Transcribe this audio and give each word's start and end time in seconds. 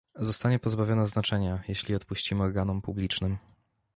Zostanie 0.19 0.59
pozbawiona 0.59 1.05
znaczenia, 1.05 1.63
jeżeli 1.67 1.95
odpuścimy 1.95 2.43
organom 2.43 2.81
publicznym 2.81 3.37